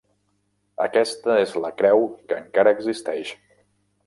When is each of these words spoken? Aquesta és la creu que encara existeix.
Aquesta 0.85 1.35
és 1.43 1.53
la 1.67 1.71
creu 1.83 2.03
que 2.33 2.39
encara 2.41 2.75
existeix. 2.79 3.37